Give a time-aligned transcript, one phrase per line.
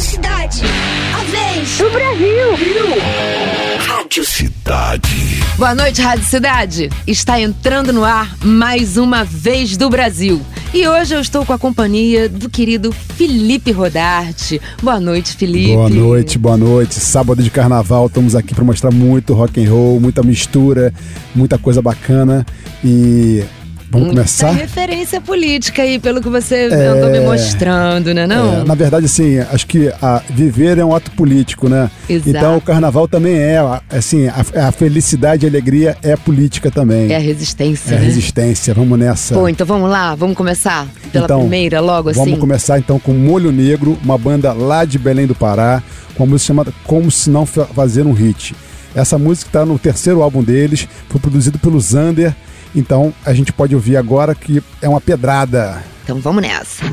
[0.00, 0.62] Rádio Cidade.
[1.14, 2.96] A vez do Brasil.
[3.80, 5.42] Rádio Cidade.
[5.58, 6.90] Boa noite, Rádio Cidade.
[7.06, 10.40] Está entrando no ar mais uma vez do Brasil.
[10.72, 14.58] E hoje eu estou com a companhia do querido Felipe Rodarte.
[14.82, 15.74] Boa noite, Felipe.
[15.74, 16.94] Boa noite, boa noite.
[16.94, 20.94] Sábado de carnaval, estamos aqui para mostrar muito rock and roll, muita mistura,
[21.34, 22.46] muita coisa bacana.
[22.82, 23.44] E
[23.90, 24.50] Vamos começar?
[24.52, 28.60] referência política aí, pelo que você é, andou me mostrando, né não?
[28.60, 31.90] É, na verdade, assim, acho que a, viver é um ato político, né?
[32.08, 32.28] Exato.
[32.30, 33.58] Então o carnaval também é,
[33.90, 37.10] assim, a, a felicidade e a alegria é política também.
[37.12, 38.06] É a resistência, É a né?
[38.06, 39.34] resistência, vamos nessa.
[39.34, 42.20] Pô, então vamos lá, vamos começar pela Então, primeira, logo assim?
[42.20, 45.82] Vamos começar então com Molho Negro, uma banda lá de Belém do Pará,
[46.14, 48.54] com uma música chamada Como Se Não Fa- Fazer um Hit.
[48.94, 52.34] Essa música está no terceiro álbum deles, foi produzido pelo Zander,
[52.74, 55.82] então a gente pode ouvir agora que é uma pedrada.
[56.04, 56.84] Então vamos nessa.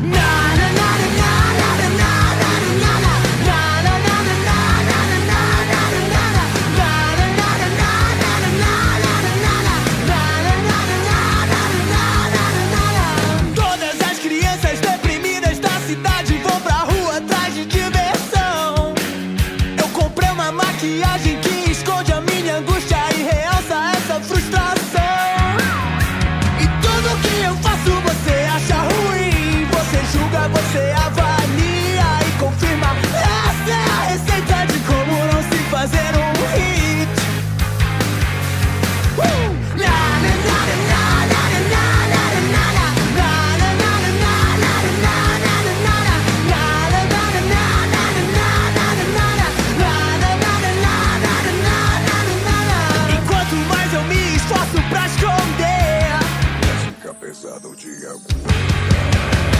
[57.57, 58.09] Dia.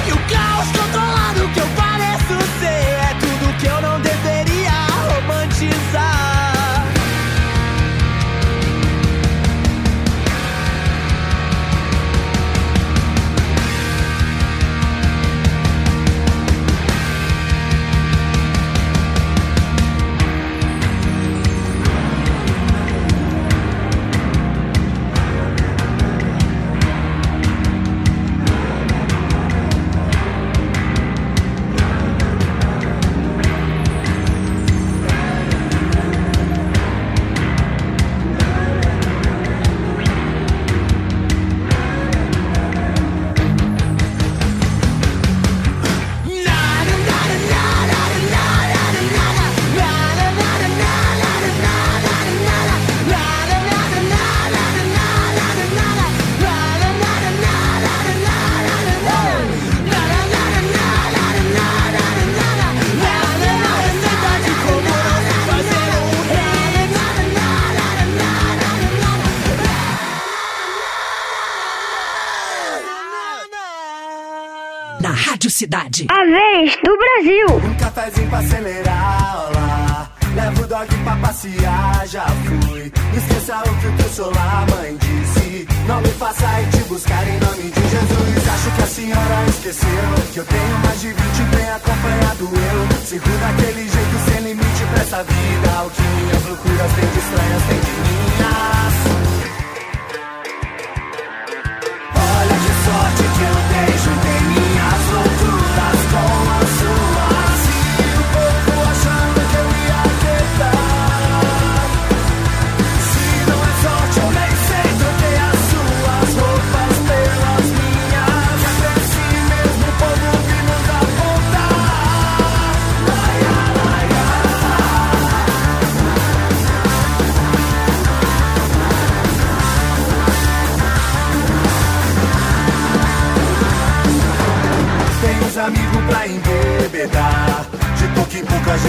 [0.07, 4.71] E o caos controlado que eu pareço ser É tudo que eu não deveria
[5.15, 6.16] romantizar
[75.87, 76.07] Cidade.
[76.09, 77.69] A vez do Brasil.
[77.69, 80.09] Um cafezinho pra acelerar, olá.
[80.35, 82.91] Levo o dog pra passear, já fui.
[83.15, 85.67] Esqueça o que o teu solar mãe disse.
[85.87, 88.47] Não me faça ir te buscar em nome de Jesus.
[88.53, 89.87] Acho que a senhora esqueceu
[90.33, 93.05] que eu tenho mais de 20 bem acompanhado eu.
[93.05, 95.83] Sigo daquele jeito sem limite pra essa vida.
[95.85, 99.16] O que minhas loucuras têm de estranhas tem de minhas.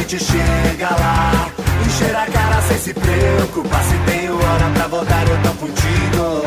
[0.09, 1.51] Gente chega lá.
[1.87, 3.85] Encher a cara sem se preocupar.
[3.85, 6.43] Se tenho hora pra voltar, eu tô contigo.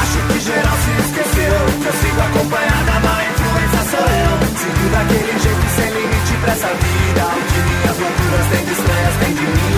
[0.00, 1.82] Acho que geral se esqueceu.
[1.82, 4.32] Que eu sigo acompanhada, má influência sou eu.
[4.56, 7.24] Sigo daquele jeito sem limite pra essa vida.
[7.26, 9.77] O que minhas loucuras têm de estranhas, tem de minhas.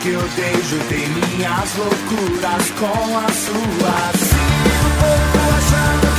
[0.00, 4.18] que eu dei, juntei minhas loucuras com as suas.
[4.64, 6.17] Eu povo achando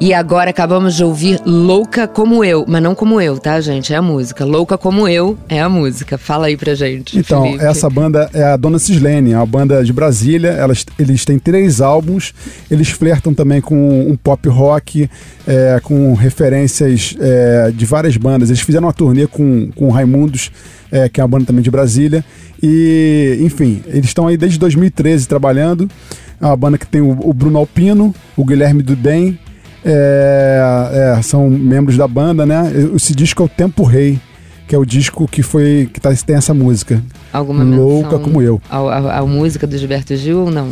[0.00, 3.92] E agora acabamos de ouvir Louca Como Eu, mas não como eu, tá, gente?
[3.92, 4.44] É a música.
[4.44, 6.16] Louca Como Eu é a música.
[6.16, 7.18] Fala aí pra gente.
[7.18, 7.64] Então, Felipe.
[7.64, 10.50] essa banda é a Dona Cislene, é uma banda de Brasília.
[10.50, 12.32] Elas, eles têm três álbuns.
[12.70, 15.10] Eles flertam também com um pop rock,
[15.44, 18.50] é, com referências é, de várias bandas.
[18.50, 20.52] Eles fizeram uma turnê com, com o Raimundos,
[20.92, 22.24] é, que é uma banda também de Brasília.
[22.62, 25.90] E, enfim, eles estão aí desde 2013 trabalhando.
[26.40, 29.36] É uma banda que tem o, o Bruno Alpino, o Guilherme Dudem.
[29.90, 32.70] É, é, são membros da banda, né?
[32.94, 34.18] Esse disco é o Tempo Rei
[34.66, 37.02] que é o disco que foi que tá, tem essa música.
[37.32, 38.60] Alguma Louca como eu.
[38.68, 40.68] A, a- a música do Gilberto Gil ou não?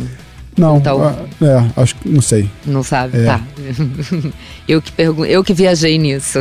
[0.55, 2.47] Não, Então- ah, é, acho que não sei.
[2.63, 3.17] Não sabe?
[3.17, 3.25] É.
[3.25, 3.41] Tá.
[4.67, 6.39] eu que pergun eu que viajei nisso.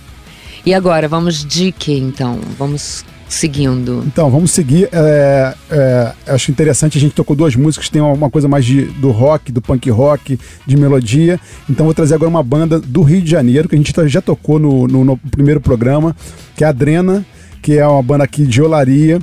[0.66, 2.38] e agora, vamos de que então?
[2.58, 4.02] Vamos seguindo.
[4.06, 4.88] Então, vamos seguir.
[4.92, 9.10] É, é, acho interessante, a gente tocou duas músicas, tem uma coisa mais de, do
[9.10, 11.38] rock, do punk rock, de melodia.
[11.68, 14.20] Então, vou trazer agora uma banda do Rio de Janeiro, que a gente tá- já
[14.20, 16.14] tocou no, no- no primeiro programa,
[16.56, 17.24] que é a Drena,
[17.62, 19.18] que é uma banda aqui de Olaria.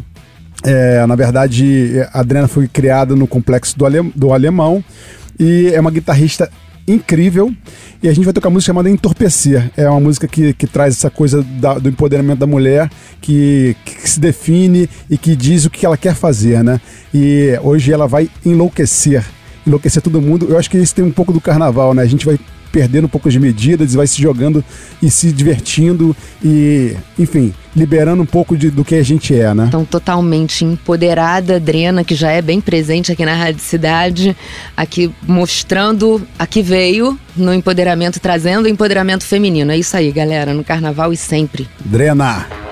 [0.63, 4.83] É, na verdade, a Adriana foi criada no complexo do, Ale- do Alemão
[5.39, 6.49] e é uma guitarrista
[6.93, 7.53] incrível.
[8.01, 9.71] E a gente vai tocar uma música chamada Entorpecer.
[9.77, 12.89] É uma música que, que traz essa coisa da- do empoderamento da mulher,
[13.21, 16.79] que, que se define e que diz o que ela quer fazer, né?
[17.13, 19.23] E hoje ela vai enlouquecer.
[19.67, 20.47] Enlouquecer todo mundo.
[20.49, 22.01] Eu acho que isso tem um pouco do carnaval, né?
[22.01, 22.39] A gente vai
[22.71, 24.63] perdendo um pouco de medidas, vai se jogando
[25.01, 29.65] e se divertindo e, enfim, liberando um pouco de- do que a gente é, né?
[29.67, 34.35] Então, totalmente empoderada, Adriana, que já é bem presente aqui na Rádio Cidade,
[34.75, 39.71] aqui mostrando a que veio no empoderamento, trazendo o empoderamento feminino.
[39.71, 41.67] É isso aí, galera, no carnaval e sempre.
[41.83, 42.68] Drena!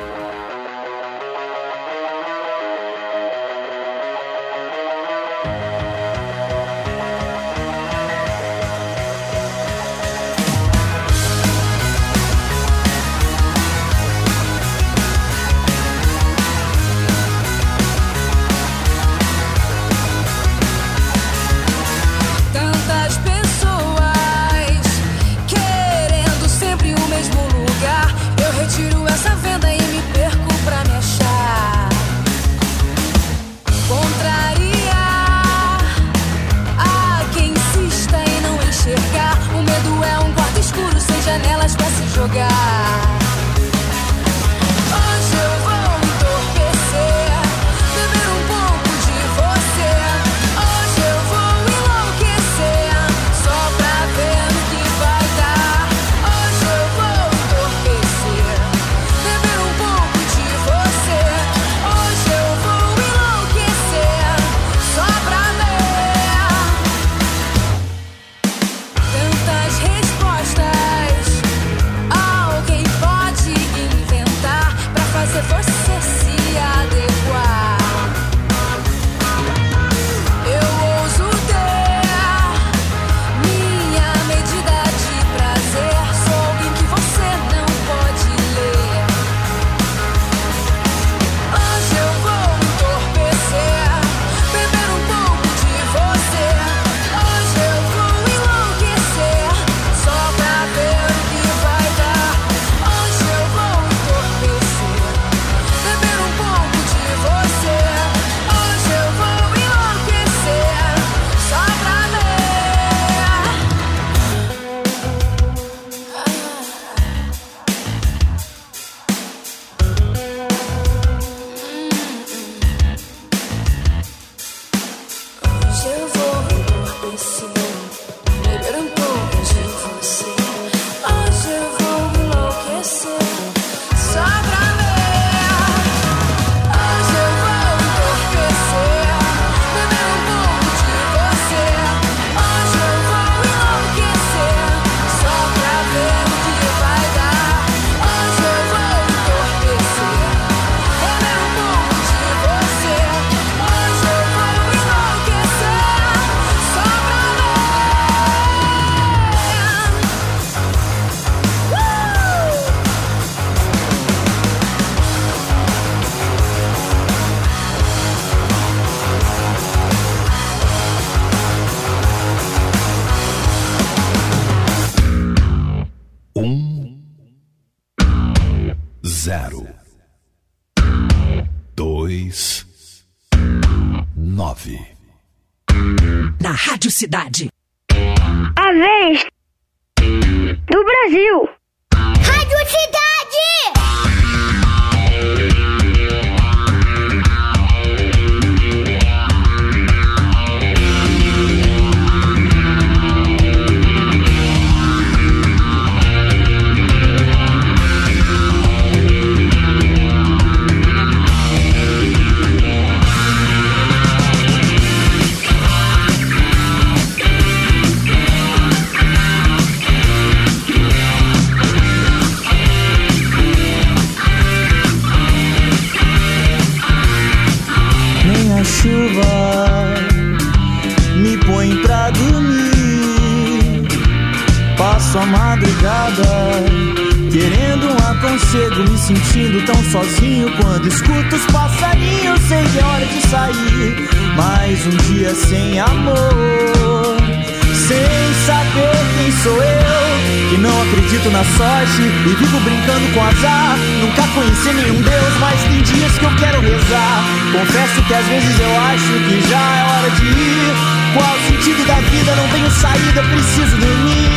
[251.57, 253.75] Sorte e vivo brincando com azar.
[253.99, 257.25] Nunca conheci nenhum Deus, mas tem dias que eu quero rezar.
[257.51, 260.73] Confesso que às vezes eu acho que já é hora de ir.
[261.15, 262.35] Qual o sentido da vida?
[262.35, 264.29] Não tenho saída, preciso dormir.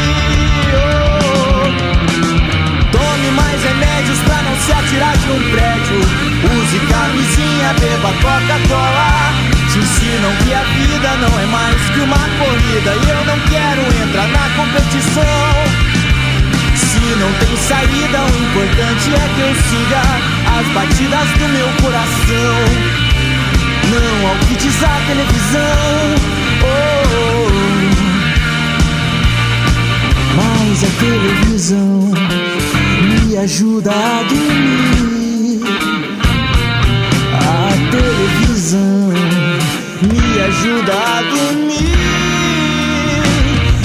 [0.72, 1.60] Oh.
[2.90, 6.00] Tome mais remédios pra não se atirar de um prédio.
[6.00, 9.34] Use camisinha, beba Coca-Cola.
[9.70, 12.96] Te ensinam que a vida não é mais que uma corrida.
[12.96, 15.79] E eu não quero entrar na competição.
[17.18, 20.02] Não tem saída, o importante é que eu siga
[20.58, 22.54] as batidas do meu coração.
[23.90, 26.14] Não ao que diz a televisão.
[26.62, 27.50] Oh,
[30.36, 32.12] mas a televisão
[33.02, 35.60] me ajuda a dormir.
[37.34, 39.12] A televisão
[40.02, 41.60] me ajuda a dormir.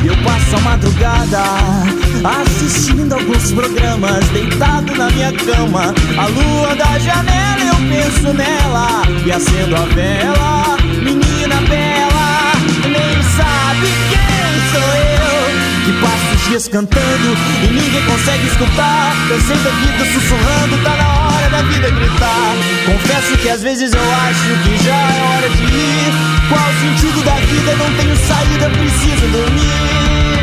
[0.05, 5.93] Eu passo a madrugada assistindo alguns programas, deitado na minha cama.
[6.17, 10.77] A lua da janela, eu penso nela e acendo a vela.
[11.03, 12.51] Menina bela,
[12.83, 15.85] nem sabe quem sou eu.
[15.85, 19.15] Que passo os dias cantando e ninguém consegue escutar.
[19.29, 22.55] Cansei da vida sussurrando, tá na hora da vida gritar.
[22.85, 26.13] Confesso que às vezes eu acho que já é hora de ir.
[26.49, 27.75] Qual o sentido da vida?
[27.75, 30.34] Não tenho saída, preciso dormir.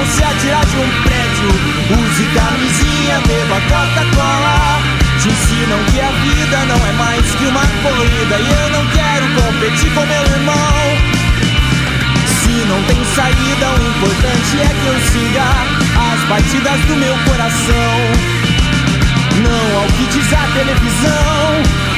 [0.00, 1.48] Não se atirar de um prédio.
[2.00, 4.80] Use camisinha, beba Coca-Cola.
[5.20, 8.36] Te ensinam que a vida não é mais que uma corrida.
[8.38, 10.80] E eu não quero competir com meu irmão.
[12.40, 15.44] Se não tem saída, o importante é que eu siga
[16.12, 17.92] as batidas do meu coração.
[19.42, 21.89] Não ao que diz a televisão.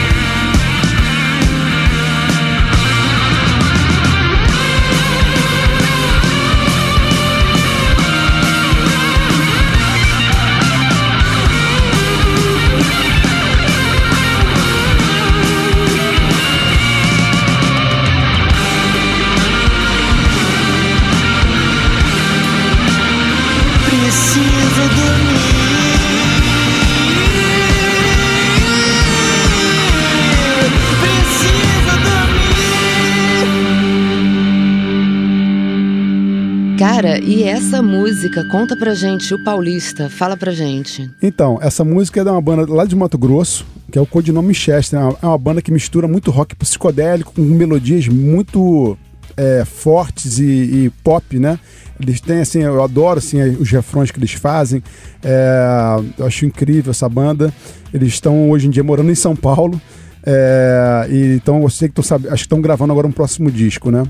[36.82, 38.44] Cara, e essa música?
[38.50, 41.08] Conta pra gente, o Paulista, fala pra gente.
[41.22, 44.52] Então, essa música é de uma banda lá de Mato Grosso, que é o codinome
[44.52, 44.98] Chester.
[44.98, 48.98] É uma- É uma banda que mistura muito rock psicodélico com melodias muito
[49.36, 50.44] é, fortes e,
[50.86, 51.56] e pop, né?
[52.00, 54.82] Eles têm, assim, eu adoro assim, os refrões que eles fazem.
[55.22, 57.54] É, eu acho incrível essa banda.
[57.94, 59.80] Eles estão hoje em dia morando em São Paulo.
[60.26, 64.02] É, e, então eu sei que acho que estão gravando agora um próximo disco, né?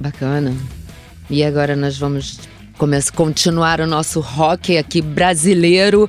[0.00, 0.54] Bacana.
[1.30, 2.40] E agora nós vamos
[2.78, 6.08] começar, continuar o nosso rock aqui brasileiro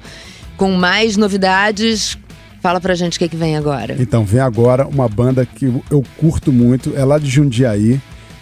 [0.56, 2.18] com mais novidades.
[2.62, 3.96] Fala pra gente o que, que vem agora.
[4.00, 8.00] Então, vem agora uma banda que eu curto muito, é lá de Jundiaí,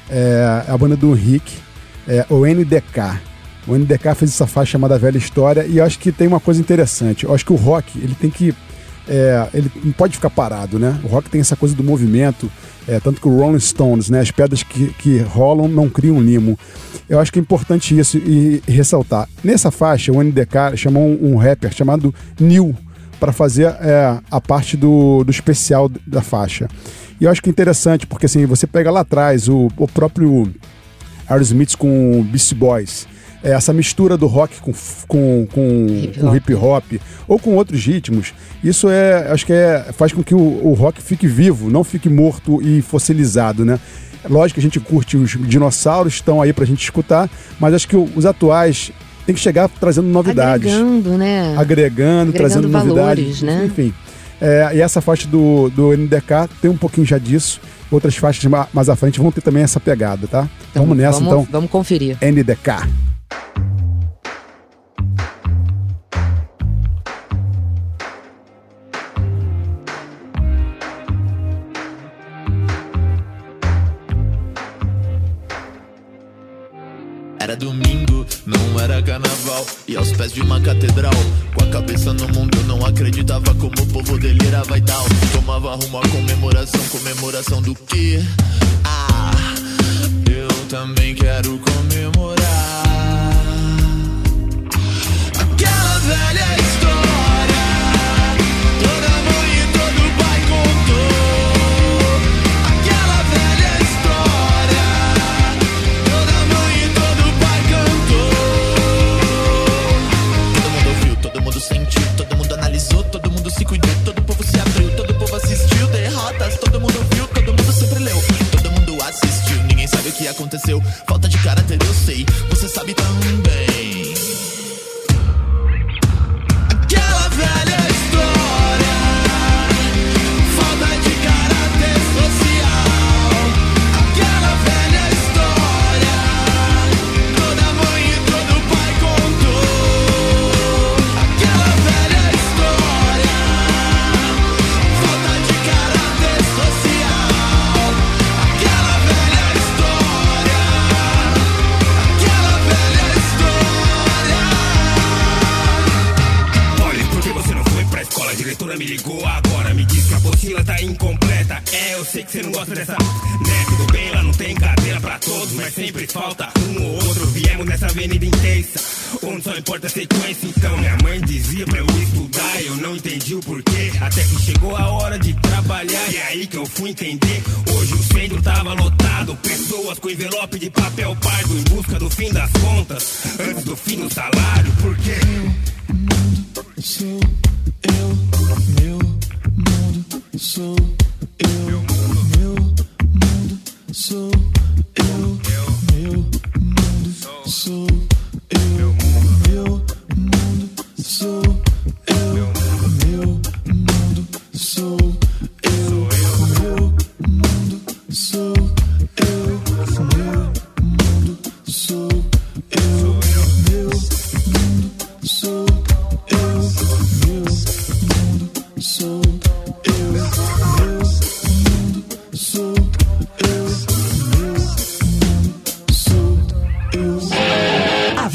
[0.10, 1.54] é a banda do Henrique,
[2.08, 3.20] é o NDK.
[3.68, 6.60] O NDK fez essa faixa chamada Velha História e eu acho que tem uma coisa
[6.60, 7.26] interessante.
[7.26, 8.56] Eu acho que o rock, ele tem que.
[9.08, 11.00] É, ele não pode ficar parado, né?
[11.04, 12.52] O rock tem essa coisa do movimento,
[12.88, 14.20] é, tanto que o Rolling Stones, né?
[14.20, 16.58] As pedras que, que rolam não criam limo.
[17.10, 19.28] Eu acho que é importante isso e, ressaltar.
[19.44, 22.76] Nessa faixa, o NDK chamou um, rapper chamado Neil
[23.20, 26.68] para fazer é, a parte do, do especial da faixa.
[27.20, 30.54] E eu acho que é interessante, porque assim, você pega lá atrás o, o próprio
[31.28, 33.08] Aerosmith com Beast Boys.
[33.44, 34.74] É, essa mistura do rock com,
[35.08, 36.36] com, com, hip, com hop.
[36.36, 36.84] hip hop
[37.28, 41.02] ou com outros ritmos, isso é, acho que é, faz com que o, o rock
[41.02, 43.80] fique vivo, não fique morto e fossilizado, né?
[44.28, 47.30] Lógico que a gente curte os dinossauros, estão aí pra gente escutar,
[47.60, 48.92] mas acho que os atuais
[49.26, 50.74] tem que chegar trazendo novidades.
[50.74, 51.56] Agregando, né?
[51.58, 53.42] Agregando, Agregando trazendo valores, novidades.
[53.42, 53.66] Né?
[53.66, 53.94] Enfim.
[54.40, 57.60] É, e essa faixa do, do NDK tem um pouquinho já disso.
[57.92, 60.48] Outras faixas mais à frente vão ter também essa pegada, tá?
[60.72, 61.48] Então, vamos nessa, vamos, então.
[61.50, 62.18] Vamos conferir.
[62.22, 62.88] NDK.
[77.40, 79.66] Era domingo, não era carnaval.
[79.88, 81.14] E aos pés de uma catedral,
[81.56, 85.06] com a cabeça no mundo, eu não acreditava como o povo delirava vai tal.
[85.32, 88.20] Tomava rumo à comemoração, comemoração do que?
[88.84, 89.32] Ah,
[90.30, 92.37] eu também quero comemorar.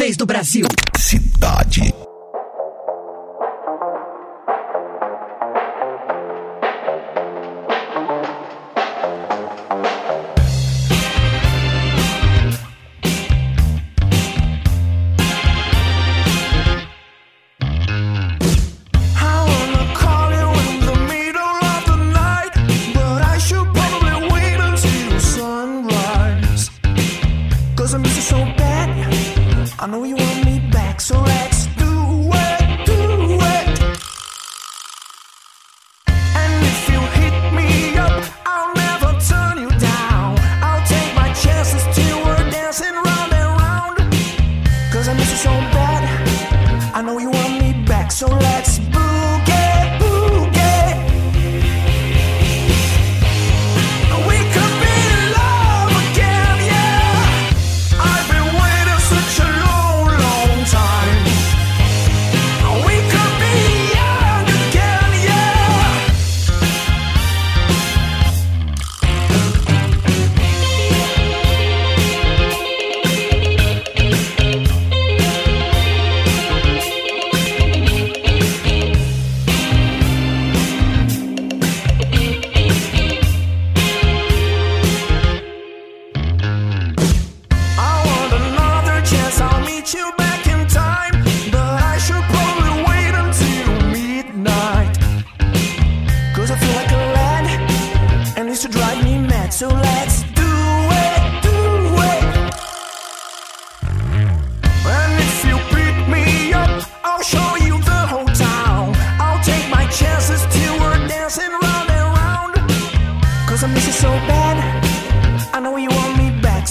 [0.03, 0.67] vez do Brasil.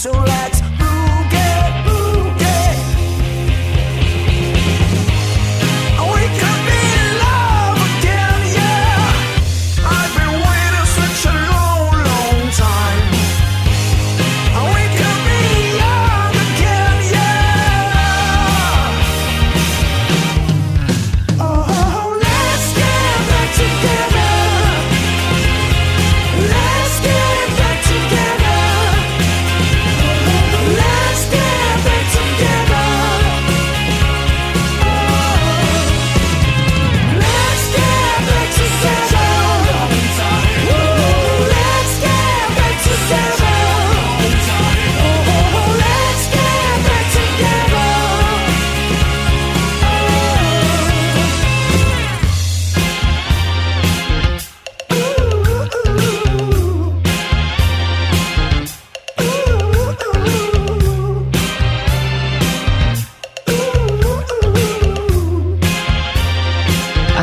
[0.02, 0.41] so loud.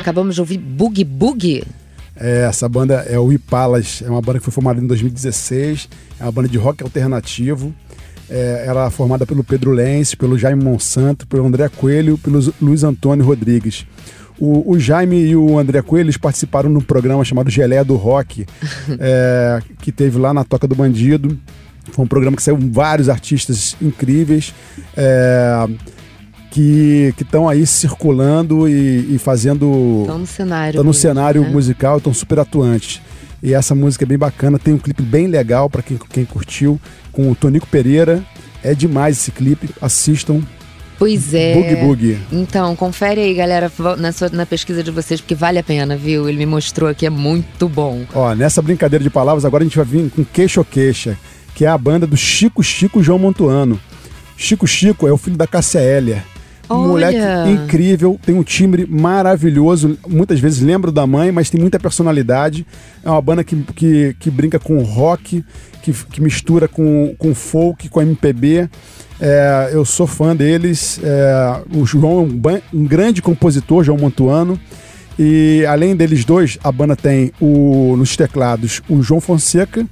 [0.08, 1.64] Acabamos de ouvir Boogie Boogie.
[2.16, 5.86] É, essa banda é o Ipalas, é uma banda que foi formada em 2016,
[6.18, 7.74] é uma banda de rock alternativo.
[8.30, 12.84] É, ela é formada pelo Pedro Lenz, pelo Jaime Monsanto, pelo André Coelho, pelo Luiz
[12.84, 13.86] Antônio Rodrigues.
[14.38, 18.46] O, o Jaime e o André Coelho eles participaram num programa chamado Geleia do Rock,
[18.98, 21.38] é, que teve lá na Toca do Bandido.
[21.92, 24.54] Foi um programa que saiu vários artistas incríveis.
[24.96, 25.68] É,
[26.50, 30.00] que estão aí circulando e, e fazendo.
[30.02, 30.68] Estão no cenário.
[30.70, 31.48] Estão no mesmo, cenário né?
[31.50, 33.00] musical, estão super atuantes.
[33.42, 36.80] E essa música é bem bacana, tem um clipe bem legal para quem, quem curtiu,
[37.12, 38.22] com o Tonico Pereira.
[38.62, 40.40] É demais esse clipe, assistam.
[40.98, 41.54] Pois é.
[41.54, 42.18] Boogie Boogie.
[42.32, 46.28] Então, confere aí, galera, na, sua- na pesquisa de vocês, porque vale a pena, viu?
[46.28, 48.04] Ele me mostrou aqui, é muito bom.
[48.12, 51.16] Ó, nessa brincadeira de palavras, agora a gente vai vir com Queixo Queixa,
[51.54, 53.78] que é a banda do Chico Chico João Montuano.
[54.36, 56.24] Chico Chico é o filho da Cássia Heller.
[56.70, 57.10] Um Olha!
[57.10, 59.98] moleque incrível, tem um timbre maravilhoso.
[60.06, 62.66] Muitas vezes lembra da mãe, mas tem muita personalidade.
[63.02, 65.44] É uma banda que, que, que brinca com rock,
[65.82, 68.68] que, que mistura com, com folk, com MPB.
[69.20, 71.00] É, eu sou fã deles.
[71.02, 74.60] É, o João é um, um grande compositor, João Montuano.
[75.18, 79.84] E além deles dois, a banda tem o, nos teclados o João Fonseca,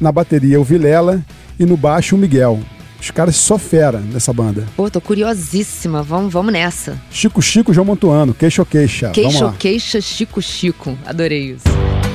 [0.00, 1.20] na bateria o Vilela
[1.58, 2.60] e no baixo o Miguel.
[3.02, 4.64] Os caras só fera nessa banda.
[4.76, 6.04] Pô, tô curiosíssima.
[6.04, 6.96] Vamos, vamos nessa.
[7.10, 9.10] Chico Chico João Montuano, queixo queixa.
[9.10, 10.96] Queixo, queixa, Chico, Chico.
[11.04, 11.64] Adorei isso.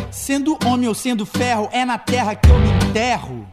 [0.09, 3.45] Sendo homem ou sendo ferro, é na terra que eu me enterro.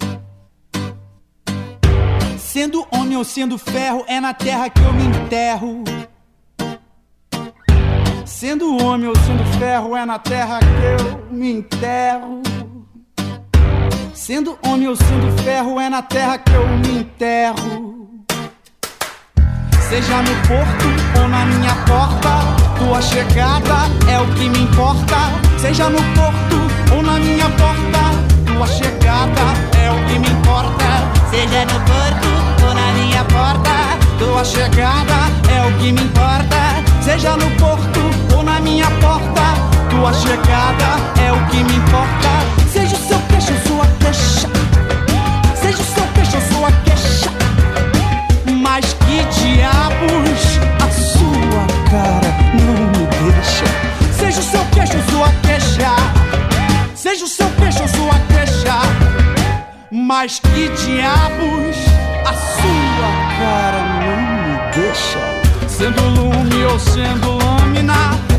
[2.38, 5.83] Sendo homem ou sendo ferro, é na terra que eu me enterro.
[8.25, 12.54] Sendo homem ou sendo ferro, é na terra que eu me enterro.
[14.14, 18.24] Sendo homem ou sendo ferro, é na terra que eu me enterro.
[19.88, 22.31] Seja no porto ou na minha porta,
[22.79, 25.16] tua chegada é o que me importa.
[25.59, 29.42] Seja no porto ou na minha porta, tua chegada
[29.83, 30.85] é o que me importa.
[31.31, 35.14] Seja no porto ou na minha porta, tua chegada
[35.53, 37.03] é o que me importa.
[37.03, 38.00] Seja no porto
[38.37, 39.42] ou na minha porta,
[39.90, 42.54] tua chegada é o que me importa.
[44.05, 44.49] Queixa.
[45.57, 47.31] Seja o seu queixo, sua queixa.
[48.61, 50.40] Mas que diabos
[50.81, 53.64] a sua cara não me deixa.
[54.19, 55.90] Seja o seu queixo, sua queixa.
[56.95, 58.79] Seja o seu queixo, sua queixa.
[59.90, 61.77] Mas que diabos
[62.25, 65.21] a sua cara não me deixa.
[65.69, 68.34] Sendo lume ou sendo lâmina.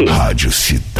[0.00, 0.91] Rádio Cidade.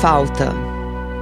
[0.00, 0.54] Falta.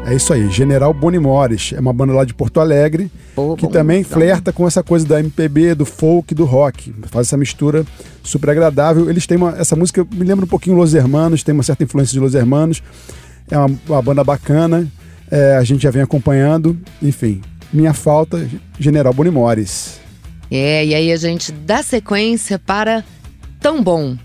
[0.06, 1.72] É isso aí, General Bonimores.
[1.74, 3.10] É uma banda lá de Porto Alegre
[3.58, 6.94] que também flerta com essa coisa da MPB, do folk, do rock.
[7.06, 7.84] Faz essa mistura
[8.22, 9.10] super agradável.
[9.10, 9.56] Eles têm uma.
[9.58, 12.82] Essa música me lembra um pouquinho Los Hermanos, tem uma certa influência de Los Hermanos.
[13.50, 14.86] É uma, uma banda bacana.
[15.30, 16.78] é, a gente já vem acompanhando.
[17.02, 17.40] Enfim,
[17.72, 20.00] minha falta, General Bonimores.
[20.50, 23.02] É, e aí a gente dá sequência para
[23.60, 24.16] Tão Bom.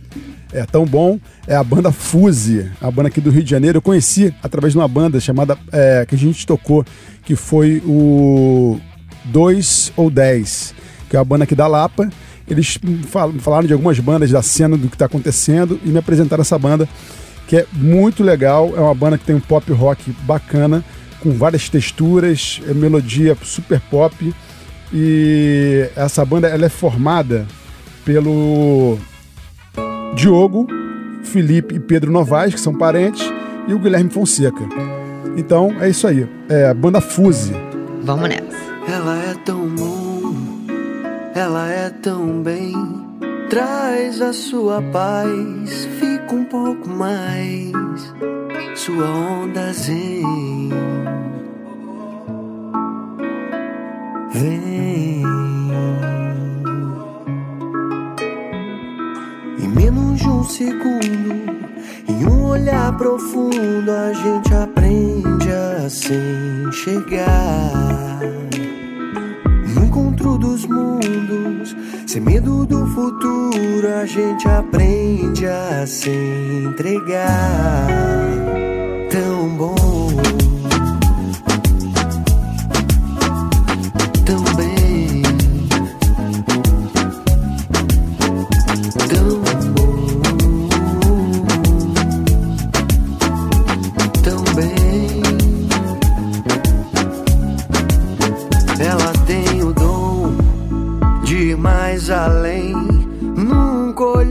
[0.54, 1.20] É tão bom.
[1.48, 3.78] É a banda Fuse, a banda aqui do Rio de Janeiro.
[3.78, 5.58] Eu conheci através de uma banda chamada.
[5.72, 6.86] é, que a gente tocou,
[7.24, 8.80] que foi o
[9.26, 10.74] 2 ou 10,
[11.10, 12.10] que é a banda aqui da Lapa.
[12.50, 16.42] Eles fal- falaram de algumas bandas da cena do que está acontecendo e me apresentaram
[16.42, 16.88] essa banda,
[17.48, 18.74] que é muito legal.
[18.76, 20.84] É uma banda que tem um pop rock bacana,
[21.22, 24.34] com várias texturas, é melodia super pop.
[24.94, 27.46] E essa banda ela é formada
[28.04, 28.98] pelo
[30.16, 30.68] Diogo,
[31.24, 33.32] Felipe e Pedro Novaes, que são parentes,
[33.68, 34.64] e o Guilherme Fonseca.
[35.38, 36.28] Então é isso aí.
[36.50, 37.54] É a banda Fuse.
[38.04, 38.62] Vamos nessa.
[38.88, 40.34] Ela é tão bom,
[41.36, 42.74] ela é tão bem.
[43.50, 47.72] Traz a sua paz, fica um pouco mais.
[48.76, 50.70] Sua onda zen.
[54.34, 56.11] Vem.
[59.82, 61.34] Menos de um segundo,
[62.08, 66.14] em um olhar profundo, a gente aprende a se
[66.68, 68.20] enxergar.
[69.74, 77.88] No encontro dos mundos, sem medo do futuro, a gente aprende a se entregar.
[79.10, 80.41] Tão bom.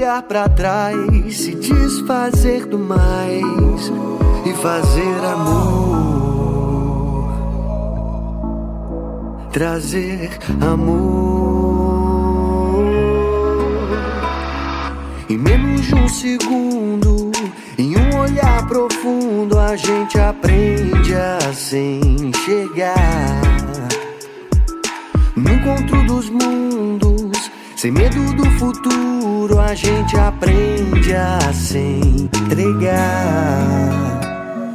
[0.01, 3.93] Olhar pra trás, se desfazer do mais
[4.47, 7.33] e fazer amor,
[9.53, 12.01] trazer amor.
[15.29, 17.31] Em menos de um segundo,
[17.79, 22.97] em um olhar profundo, a gente aprende a se enxergar.
[25.37, 27.20] No encontro dos mundos,
[27.81, 31.79] sem medo do futuro, a gente aprende a se
[32.43, 33.01] entregar.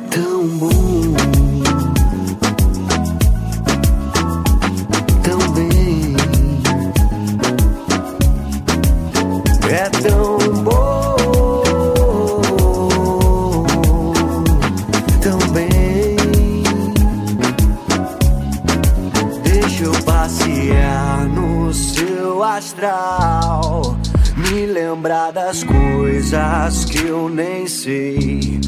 [0.10, 1.14] Tão bom,
[25.32, 28.60] das coisas que eu nem sei.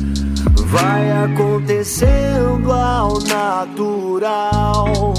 [0.66, 5.14] Vai acontecendo ao natural.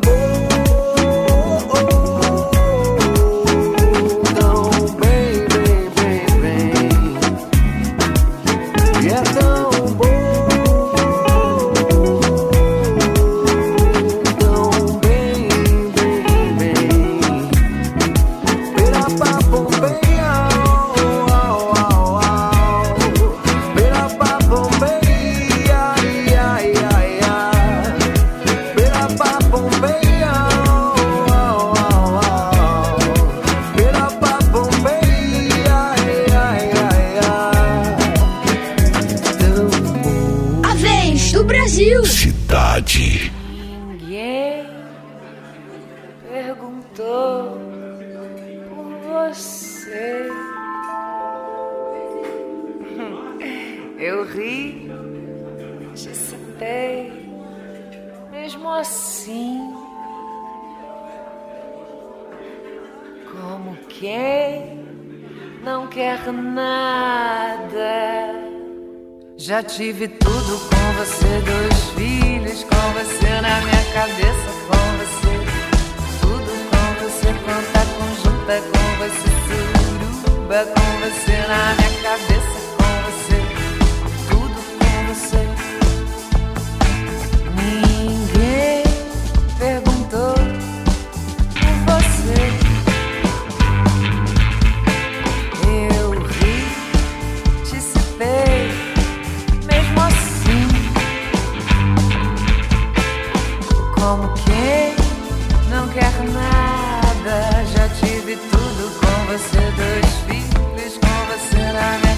[46.98, 47.58] perguntou
[48.70, 50.28] por você.
[54.00, 54.91] Eu ri,
[55.93, 57.12] te citei,
[58.32, 59.74] mesmo assim.
[63.32, 64.86] Como quem
[65.64, 67.78] não quer nada.
[69.36, 74.97] Já tive tudo com você, dois filhos com você na minha cabeça, com
[77.48, 83.39] conta conjunta com você, suruba com você na minha cabeça, com você.
[84.30, 85.47] Tudo com você.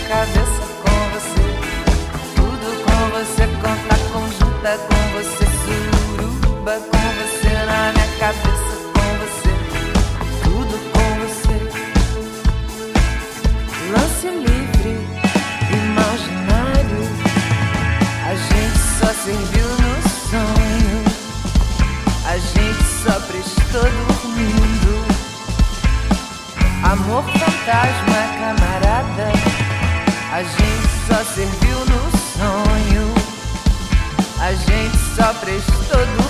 [0.10, 1.45] Cabeça, com você.
[2.36, 9.53] Tudo com você, conta conjunta com você, suruba com você na minha cabeça, com você.
[10.43, 11.57] Tudo com você.
[13.91, 14.93] Lance livre,
[15.78, 17.01] imaginário.
[18.26, 19.93] A gente só serviu no
[20.32, 20.99] sonho.
[22.26, 24.93] A gente só prestou dormindo.
[26.84, 29.49] Amor fantasma, camarada.
[30.40, 33.14] A gente só serviu no sonho.
[34.40, 36.29] A gente só prestou dormindo.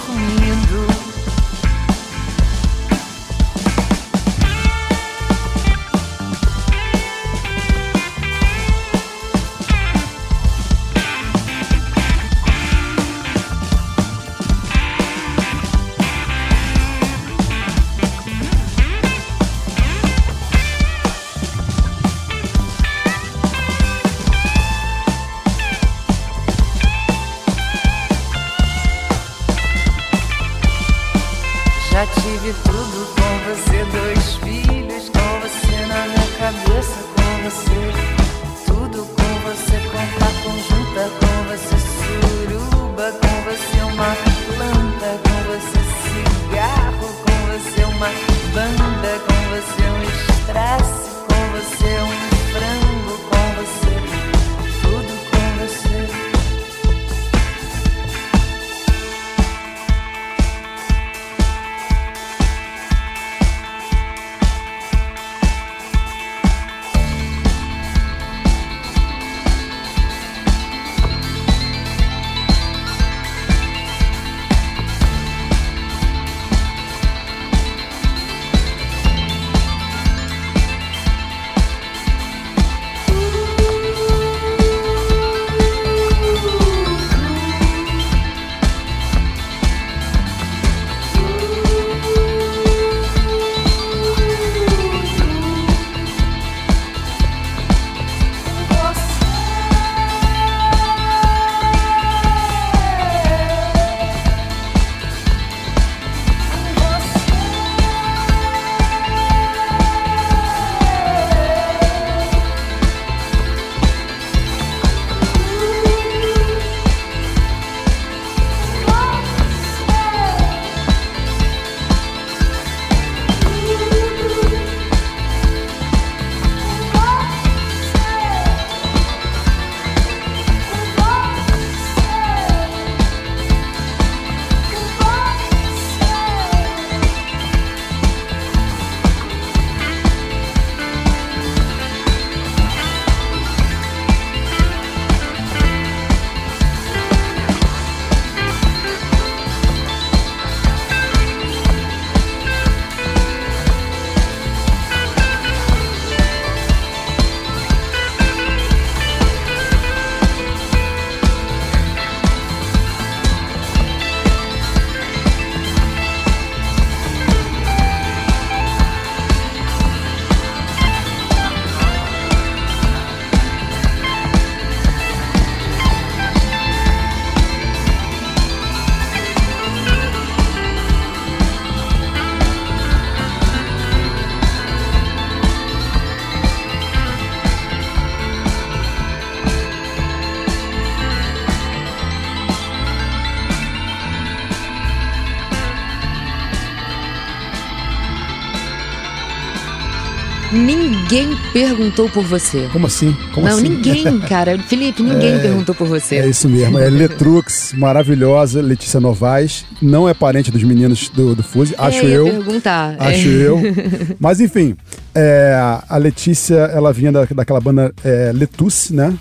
[201.54, 202.68] Perguntou por você.
[202.72, 203.16] Como assim?
[203.34, 203.70] Como não, assim?
[203.70, 204.58] ninguém, cara.
[204.60, 206.16] Felipe, ninguém É, perguntou por você.
[206.18, 211.44] É isso mesmo, é Letrux, maravilhosa, Letícia Novaes, não é parente dos meninos do, do
[211.44, 212.26] Fuse, É, acho ia eu.
[212.26, 212.96] perguntar.
[213.00, 213.32] Acho É.
[213.32, 213.62] eu.
[214.20, 214.76] Mas enfim,
[215.16, 215.54] é,
[215.88, 219.14] a Letícia, ela vinha da, daquela banda é, Letus, né?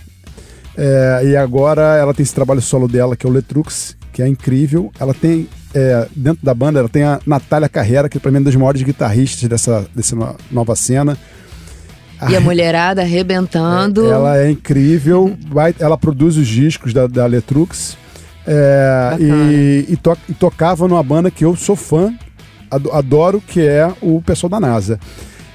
[0.76, 4.28] É, e agora ela tem esse trabalho solo dela, que é o Letrux, que é
[4.28, 4.92] incrível.
[5.00, 8.40] Ela tem, é, dentro da banda, ela tem a Natália Carrera, que pra mim é
[8.40, 11.18] uma das maiores guitarristas dessa, dessa no- nova cena.
[12.30, 14.10] E a mulherada arrebentando.
[14.10, 17.96] Ela é incrível, vai, ela produz os discos da, da Letrux
[18.46, 22.12] é, e, e, to- e tocava numa banda que eu sou fã,
[22.70, 24.98] ado- adoro, que é o pessoal da NASA.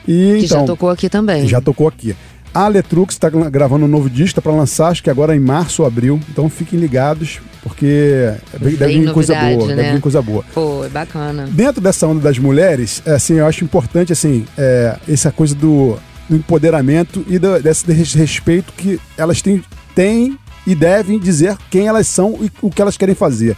[0.07, 1.47] E, que então, já tocou aqui também.
[1.47, 2.15] já tocou aqui.
[2.53, 5.81] A Letrux está gravando um novo disco, tá para lançar, acho que agora em março
[5.81, 6.19] ou abril.
[6.29, 9.67] Então fiquem ligados, porque deve, vir coisa boa.
[9.69, 9.75] né?
[9.75, 10.43] Deve vir coisa boa.
[10.53, 11.47] Pô, é bacana.
[11.51, 15.97] Dentro dessa onda das mulheres, é, assim, eu acho importante assim, é, essa coisa do,
[16.29, 19.63] do empoderamento e do- desse res- respeito que elas têm,
[19.95, 23.55] têm e devem dizer quem elas são e o que elas querem fazer.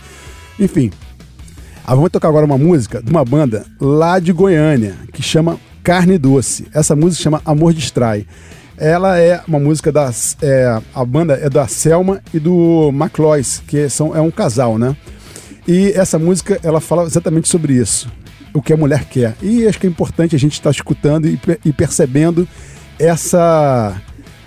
[0.60, 0.92] Enfim,
[1.86, 6.18] ah, vamos tocar agora uma música de uma banda lá de Goiânia que chama Carne
[6.18, 6.68] Doce.
[6.74, 8.26] Essa música chama Amor Distrai.
[8.78, 10.36] Ela é uma música das.
[10.42, 14.98] É, a banda é da Selma e do McLois, que são, é um casal, né?
[15.68, 18.10] E essa música ela fala exatamente sobre isso,
[18.56, 19.36] o que a mulher quer.
[19.44, 22.48] E acho que é importante a gente estar escutando e, e percebendo
[22.98, 24.02] essa.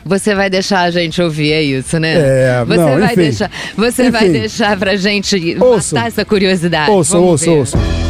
[0.05, 2.15] Você vai deixar a gente ouvir, é isso, né?
[2.17, 3.15] É, você não, vai enfim.
[3.17, 4.33] deixar, você vai Enfim.
[4.33, 5.99] deixar pra gente Ouçam.
[5.99, 6.91] matar essa curiosidade.
[6.91, 7.59] Ouçam, ouçam, ver.
[7.61, 8.08] ouçam.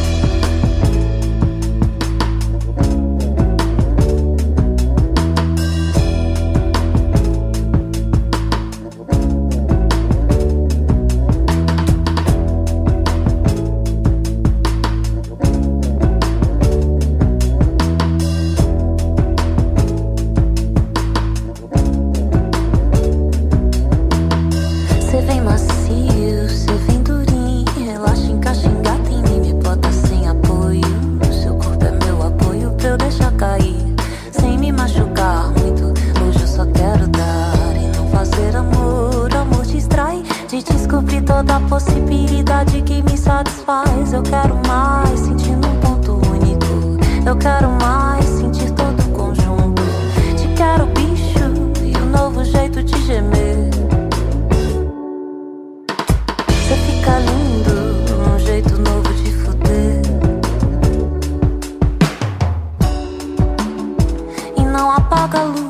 [65.10, 65.67] E não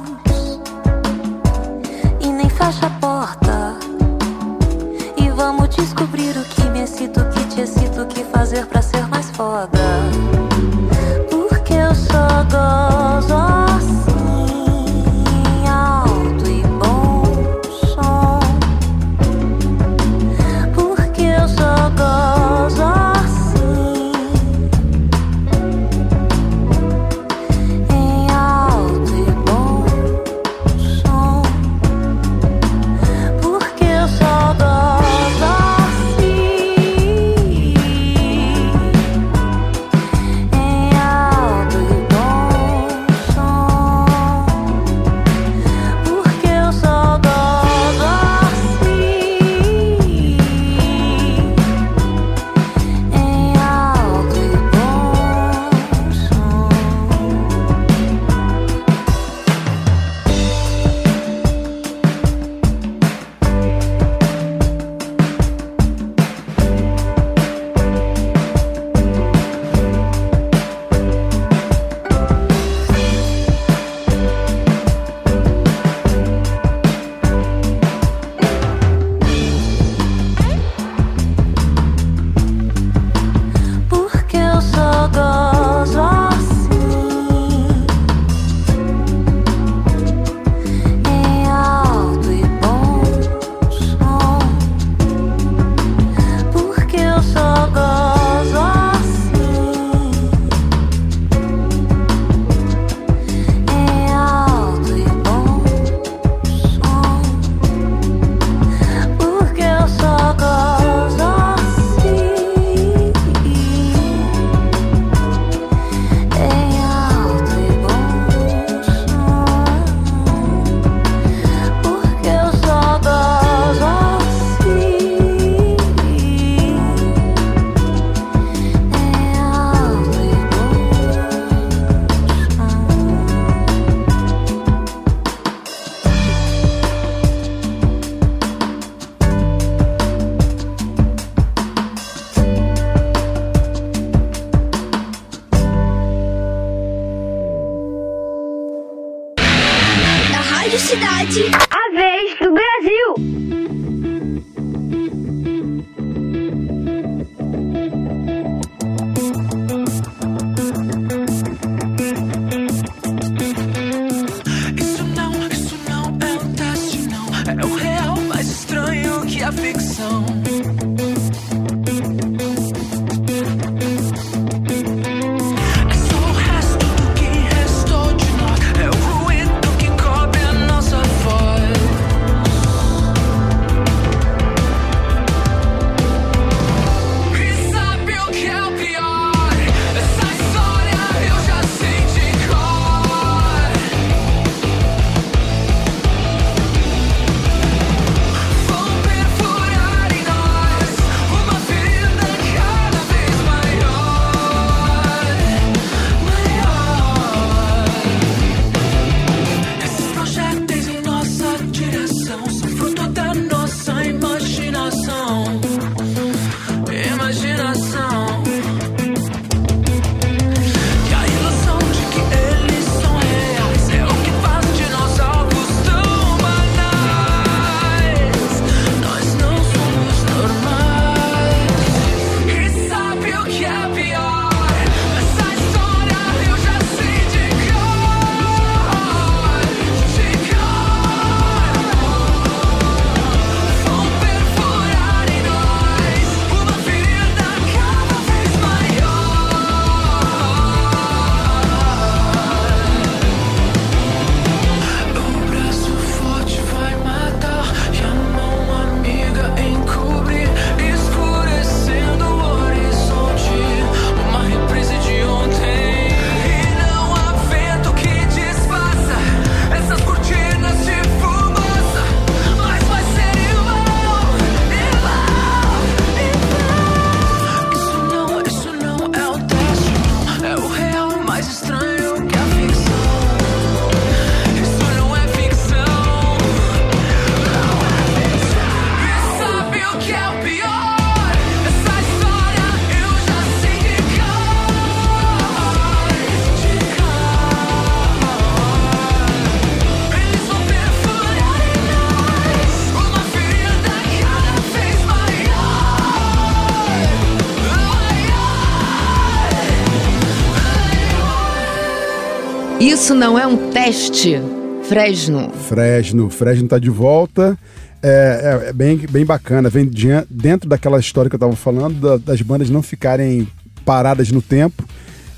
[313.09, 314.39] Isso não é um teste,
[314.83, 315.51] Fresno.
[315.67, 317.57] Fresno, Fresno tá de volta.
[318.03, 319.71] É, é- é bem, bem bacana.
[319.71, 319.91] Vem
[320.29, 323.49] dentro daquela história que eu tava falando, da- das bandas não ficarem
[323.83, 324.85] paradas no tempo.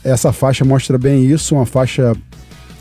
[0.03, 2.13] Essa faixa mostra bem isso, uma faixa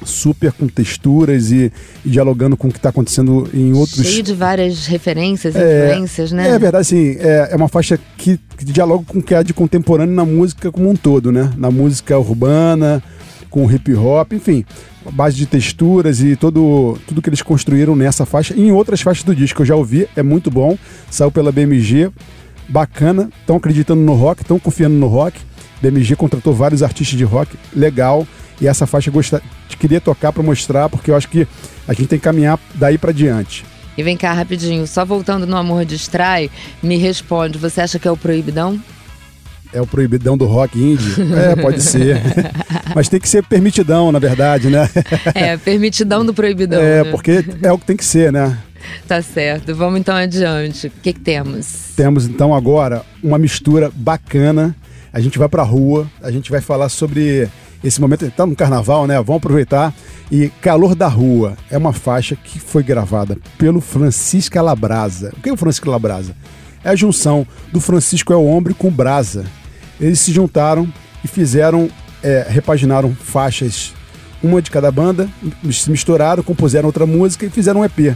[0.04, 1.72] super com texturas e,
[2.04, 4.04] e dialogando com o que está acontecendo em outros.
[4.08, 6.48] Cheio de várias referências, É, influências, né?
[6.50, 9.54] É verdade, assim, é, é uma faixa que, que dialoga com o que há de
[9.54, 11.52] contemporâneo na música como um todo, né?
[11.58, 13.04] Na música urbana,
[13.50, 14.64] com hip hop, enfim,
[15.12, 19.24] base de texturas e todo, tudo que eles construíram nessa faixa e em outras faixas
[19.24, 19.62] do disco.
[19.62, 20.78] Eu já ouvi, é muito bom,
[21.10, 22.12] saiu pela BMG,
[22.68, 25.40] bacana, estão acreditando no rock, estão confiando no rock.
[25.82, 28.28] BMG contratou vários artistas de rock, legal.
[28.62, 29.42] E essa faixa eu gosta,
[29.80, 31.48] queria tocar para mostrar, porque eu acho que
[31.88, 33.66] a gente tem que caminhar daí para diante.
[33.98, 36.50] E vem cá rapidinho, só voltando no Amor Distrai,
[36.84, 38.80] me responde, você acha que é o Proibidão?
[39.72, 41.16] É o proibidão do rock indie?
[41.34, 42.20] É, pode ser.
[42.96, 44.90] Mas tem que ser permitidão, na verdade, né?
[45.36, 46.82] É, permitidão do Proibidão.
[46.82, 47.12] É, né?
[47.12, 48.58] porque é o que tem que ser, né?
[49.08, 50.88] Tá certo, vamos então adiante.
[50.88, 51.92] O que, que temos?
[51.96, 54.76] Temos então agora uma mistura bacana.
[55.12, 57.48] A gente vai pra rua, a gente vai falar sobre
[57.84, 58.30] esse momento.
[58.32, 59.16] Tá no carnaval, né?
[59.16, 59.94] Vamos aproveitar.
[60.32, 65.34] E Calor da Rua é uma faixa que foi gravada pelo Francisco Labrasa.
[65.38, 66.36] O que é o Francisco Labrasa?
[66.84, 69.46] É a junção do Francisco El Hombre com Brasa.
[70.00, 70.92] Eles se juntaram
[71.24, 71.90] e fizeram,
[72.24, 73.94] é, repaginaram faixas,
[74.42, 75.30] uma de cada banda,
[75.72, 78.16] se misturaram, compuseram outra música e fizeram um EP.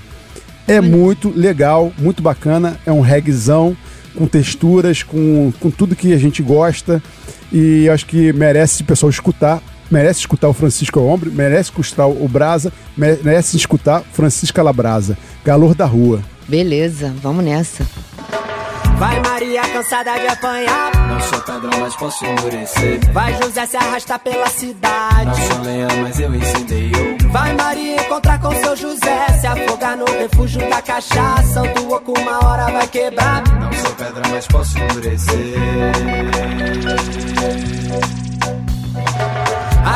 [0.67, 3.75] É muito legal, muito bacana, é um reggaezão
[4.15, 7.03] com texturas, com, com tudo que a gente gosta
[7.51, 9.61] e acho que merece o pessoal escutar.
[9.91, 15.86] Merece escutar o Francisco Ombre, merece escutar o Brasa, merece escutar Francisca Labrasa, Calor da
[15.86, 16.21] Rua.
[16.47, 17.86] Beleza, vamos nessa.
[18.98, 20.91] Vai Maria cansada de apanhar.
[21.08, 23.00] Não sou padrão, mas posso endurecer.
[23.12, 25.26] Vai José se arrastar pela cidade.
[25.26, 27.18] Não sou leão, mas eu incendeio.
[27.32, 29.28] Vai Maria encontrar com seu José.
[29.39, 31.62] Se afogar no refúgio da cachaça.
[31.62, 33.44] O do oco uma hora vai quebrar.
[33.60, 35.54] Não sou pedra, mas posso endurecer.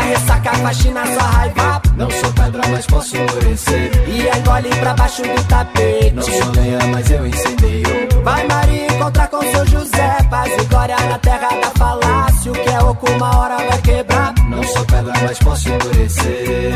[0.08, 1.82] Ressaca faxina sua raiva.
[1.97, 3.91] Não sou pedra, mas posso endurecer.
[4.08, 6.12] E olhe pra baixo do tapete.
[6.12, 8.24] Não sou lenha, mas eu incendeio.
[8.24, 10.18] Vai Maria encontrar com seu José.
[10.30, 12.51] Paz e glória na terra da falácia.
[12.51, 14.34] O que é oco uma hora vai quebrar.
[14.49, 16.74] Não sou pedra, mas posso endurecer.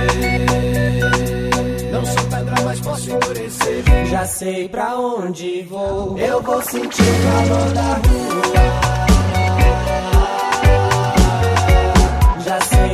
[1.91, 3.83] Não sou pedra, mas posso endurecer.
[4.09, 6.17] Já sei pra onde vou.
[6.17, 8.41] Eu vou sentir o calor da rua.
[12.45, 12.90] Já sei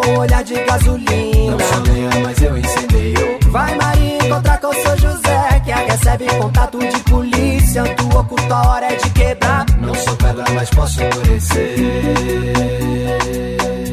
[0.00, 1.50] com olhar de gasolina.
[1.52, 3.38] Não sou lenha, mas eu incendeio.
[3.48, 7.82] Vai Maria encontrar com seu José, que a recebe contato de polícia.
[7.96, 9.66] Tu oculta a hora é de quebrar.
[9.78, 11.76] Não sou pedra, mas posso endurecer.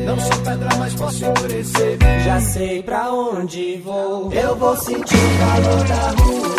[0.06, 1.98] Não sou pedra, mas posso endurecer.
[2.24, 4.32] Já sei pra onde vou.
[4.32, 6.57] Eu vou sentir o calor da rua.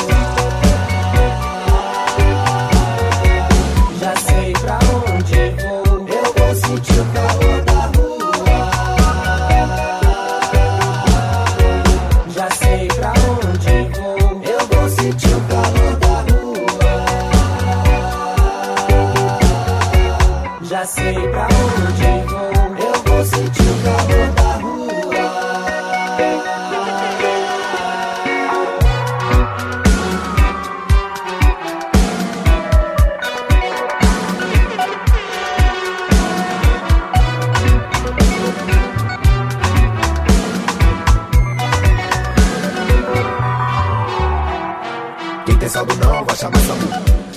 [45.48, 46.88] Quem tem saldo não vai chamar SAMU.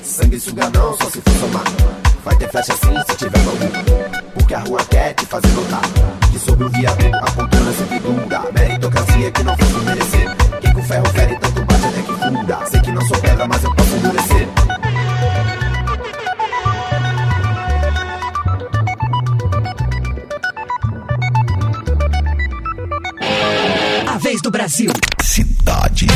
[0.04, 1.64] Sangue suga não, só se for somar.
[2.26, 4.32] Vai ter flecha sim se tiver bagulho.
[4.34, 5.82] Porque a rua quer te fazer notar.
[6.30, 8.52] Que sobre o viaduto a poltrona sempre dura.
[8.52, 10.36] Meritocracia que não faz por merecer.
[10.60, 12.66] Quem com ferro fere tanto bate até que funda.
[12.66, 14.48] Sei que não sou pedra, mas eu posso endurecer.
[24.06, 24.92] A vez do Brasil.
[25.22, 26.08] Cidade.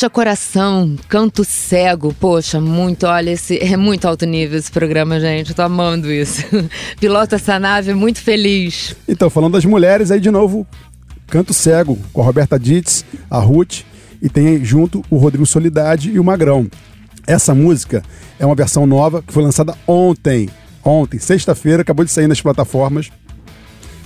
[0.00, 2.14] Haja Coração, Canto Cego.
[2.18, 5.50] Poxa, muito, olha, esse, é muito alto nível esse programa, gente.
[5.50, 6.42] Eu tô amando isso.
[6.98, 8.96] Piloto essa nave, muito feliz.
[9.06, 10.66] Então, falando das mulheres, aí de novo,
[11.26, 13.82] Canto Cego, com a Roberta Ditz, a Ruth,
[14.22, 16.66] e tem junto o Rodrigo Solidade e o Magrão.
[17.26, 18.02] Essa música
[18.38, 20.48] é uma versão nova que foi lançada ontem.
[20.82, 23.10] Ontem, sexta-feira, acabou de sair nas plataformas.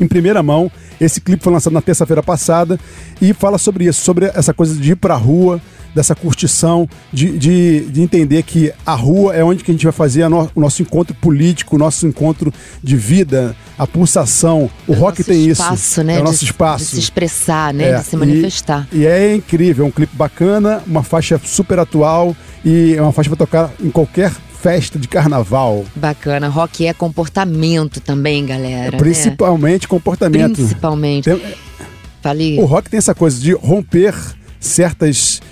[0.00, 0.70] Em primeira mão,
[1.00, 2.78] esse clipe foi lançado na terça-feira passada
[3.20, 5.60] e fala sobre isso, sobre essa coisa de ir pra rua,
[5.94, 9.92] dessa curtição, de, de, de entender que a rua é onde que a gente vai
[9.92, 14.68] fazer no, o nosso encontro político, o nosso encontro de vida, a pulsação.
[14.88, 16.02] O É rock tem espaço, isso.
[16.02, 16.16] Né?
[16.16, 16.84] É o nosso de, espaço.
[16.84, 17.90] De se expressar, né?
[17.90, 18.88] É, de se manifestar.
[18.92, 23.12] E, e é incrível, é um clipe bacana, uma faixa super atual e é uma
[23.12, 24.32] faixa para tocar em qualquer
[24.64, 25.84] festa de carnaval.
[25.94, 26.48] Bacana.
[26.48, 28.96] Rock é comportamento também, galera.
[28.96, 29.88] Principalmente né?
[29.88, 30.54] comportamento.
[30.54, 31.24] Principalmente.
[31.24, 31.54] Tem,
[32.22, 32.58] Falei.
[32.58, 34.14] O rock tem essa coisa de romper
[34.58, 35.42] certas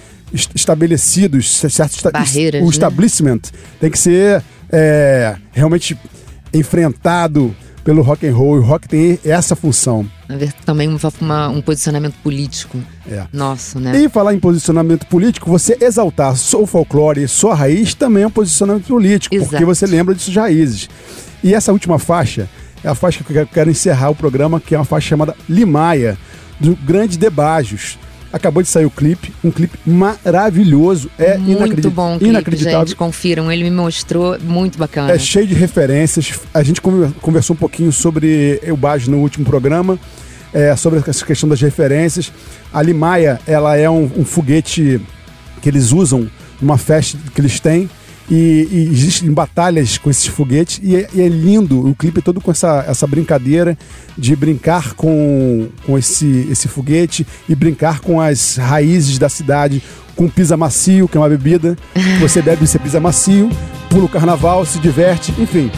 [0.55, 2.71] estabelecidos, certos Barreiras, o né?
[2.71, 3.41] establishment
[3.79, 5.95] tem que ser é, realmente
[6.55, 7.55] enfrentado
[7.85, 8.57] pelo rock and roll.
[8.57, 10.07] E o rock tem essa função.
[10.65, 10.89] Também
[11.21, 12.79] uma, um posicionamento político.
[13.11, 13.25] É.
[13.33, 13.99] Nosso, né?
[13.99, 18.31] E falar em posicionamento político, você exaltar o folclore e sua raiz também é um
[18.31, 19.51] posicionamento político, Exato.
[19.51, 20.89] porque você lembra de suas raízes.
[21.43, 22.49] E essa última faixa
[22.85, 26.17] é a faixa que eu quero encerrar o programa, que é uma faixa chamada Limaia,
[26.59, 27.99] do Grande Debajos.
[28.33, 31.89] Acabou de sair o clipe, um clipe maravilhoso, é muito inacredit...
[31.91, 32.87] bom clipe, inacreditável.
[32.87, 35.13] gente, confiram, ele me mostrou, muito bacana.
[35.13, 36.33] É cheio de referências.
[36.55, 39.99] A gente conversou um pouquinho sobre o Bajo no último programa,
[40.53, 42.33] é, sobre essa questão das referências.
[42.73, 45.01] A Limaia, ela é um, um foguete
[45.61, 46.29] que eles usam
[46.61, 47.89] numa festa que eles têm.
[48.31, 52.41] E, e existem batalhas com esses foguetes e é, e é, lindo o clipe todo
[52.41, 53.77] com essa, essa brincadeira
[54.17, 59.83] de brincar com, com esse, esse foguete e brincar com as raízes da cidade,
[60.15, 61.77] com pisa macio, que é uma bebida.
[62.21, 63.51] Você bebe, você pisa macio,
[63.91, 65.71] pula o carnaval, se diverte, enfim.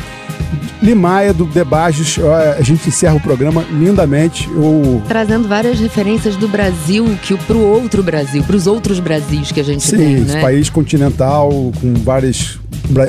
[0.83, 2.19] Limaia do Debajos,
[2.59, 4.49] a gente encerra o programa lindamente.
[4.49, 5.03] Eu...
[5.09, 9.83] Trazendo várias referências do Brasil que pro outro Brasil, pros outros Brasis que a gente
[9.83, 10.41] Sim, tem, esse né?
[10.41, 11.51] país continental,
[11.81, 12.59] com várias.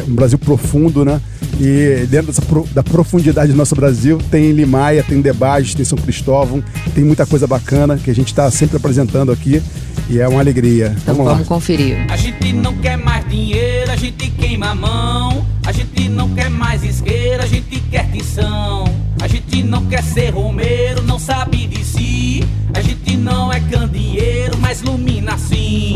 [0.07, 1.19] Um Brasil profundo, né?
[1.59, 2.41] E dentro dessa,
[2.73, 7.47] da profundidade do nosso Brasil tem Limaia, tem Debajos, tem São Cristóvão, tem muita coisa
[7.47, 9.61] bacana que a gente está sempre apresentando aqui
[10.09, 10.95] e é uma alegria.
[11.01, 12.05] Então vamos, vamos conferir.
[12.09, 15.45] A gente não quer mais dinheiro, a gente queima a mão.
[15.65, 18.85] A gente não quer mais isqueira, a gente quer tição.
[19.21, 22.43] A gente não quer ser romeiro, não sabe de si.
[22.73, 25.95] A gente não é candeeiro, mas ilumina assim.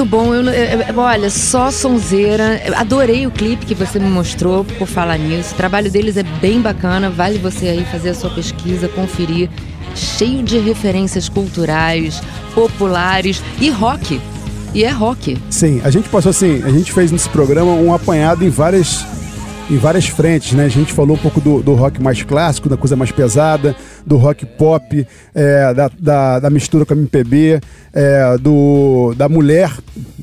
[0.00, 0.34] Muito bom.
[0.34, 2.60] Eu, eu- olha, só sonzeira.
[2.76, 5.52] Adorei o clipe que você me mostrou por falar nisso.
[5.54, 7.10] O trabalho deles é bem bacana.
[7.10, 9.48] Vale você aí fazer a sua pesquisa, conferir.
[9.94, 12.22] Cheio de referências culturais,
[12.54, 14.20] populares e rock.
[14.72, 15.36] E é rock.
[15.50, 19.04] Sim, a gente passou assim, a gente fez nesse programa um apanhado em várias
[19.68, 20.64] em várias frentes, né?
[20.64, 23.74] A gente falou um pouco do, do rock mais clássico, da coisa mais pesada,
[24.06, 27.60] do rock pop, é, da, da, da mistura com a MPB,
[27.92, 29.72] é, do, da mulher,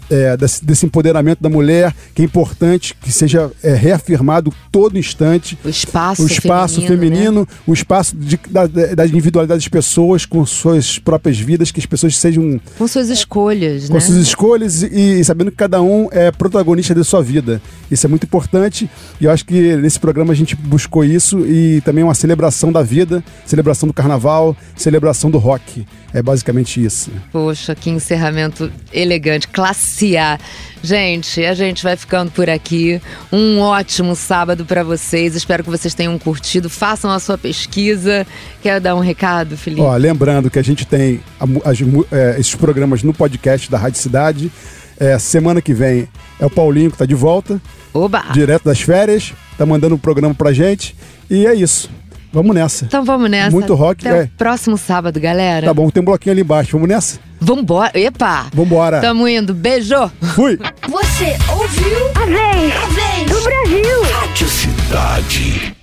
[0.10, 5.58] é, desse, desse empoderamento da mulher, que é importante que seja é, reafirmado todo instante.
[5.66, 7.18] O espaço O espaço feminino, né?
[7.18, 11.86] feminino, o espaço de- da, da individualidade das pessoas com suas próprias vidas, que as
[11.86, 14.00] pessoas sejam Com suas escolhas, com né?
[14.00, 17.62] suas escolhas e, e sabendo que cada um é protagonista da sua vida.
[17.92, 21.82] Isso é muito importante e eu acho que nesse programa a gente buscou isso e
[21.82, 25.86] também uma celebração da vida, celebração do carnaval, celebração do rock.
[26.14, 27.12] É basicamente isso.
[27.32, 30.40] Poxa, que encerramento elegante, classe A.
[30.82, 33.02] Gente, a gente vai ficando por aqui.
[33.32, 35.36] Um ótimo sábado pra vocês.
[35.36, 36.70] Espero que vocês tenham curtido.
[36.70, 38.26] Façam a sua pesquisa.
[38.62, 39.82] Quer dar um recado, Felipe?
[39.82, 41.80] Ó, lembrando que a gente tem a as
[42.12, 44.52] é, esses programas no podcast da Rádio Cidade.
[45.00, 46.08] É, semana que vem
[46.40, 47.62] é o Paulinho que tá de volta.
[47.94, 48.24] Oba!
[48.34, 49.34] Direto das férias.
[49.58, 50.96] Tá mandando um programa pra gente.
[51.30, 51.90] E é isso.
[52.38, 52.86] Vamos nessa.
[52.86, 53.50] Então vamos nessa.
[53.50, 54.24] Muito rock, Até é.
[54.26, 55.66] o próximo sábado, galera.
[55.66, 56.74] Tá bom, tem um bloquinho ali embaixo.
[56.74, 57.20] Vamos nessa?
[57.40, 57.92] Vambora.
[58.00, 58.46] Epa!
[58.54, 59.02] Vambora.
[59.02, 59.56] Tamo indo.
[59.56, 60.12] Beijo!
[60.36, 60.60] Fui!
[60.88, 61.98] Você ouviu?
[62.14, 64.04] A vez A vez do Brasil.
[64.04, 65.76] Rádio Cidade.